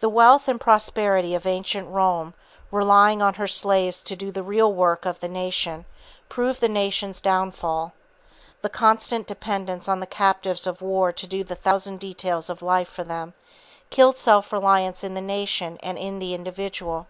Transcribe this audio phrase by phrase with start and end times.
[0.00, 2.34] The wealth and prosperity of ancient Rome,
[2.70, 5.86] relying on her slaves to do the real work of the nation,
[6.28, 7.94] proved the nation's downfall.
[8.60, 12.90] The constant dependence on the captives of war to do the thousand details of life
[12.90, 13.32] for them,
[13.88, 17.06] killed self reliance in the nation and in the individual.